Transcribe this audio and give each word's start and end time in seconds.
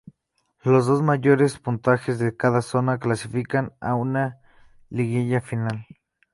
Los 0.63 0.87
dos 0.87 1.03
mayores 1.03 1.59
puntajes 1.59 2.17
de 2.17 2.35
cada 2.35 2.63
zona 2.63 2.97
clasificaban 2.97 3.73
a 3.81 3.93
una 3.93 4.39
liguilla 4.89 5.41
final. 5.41 5.85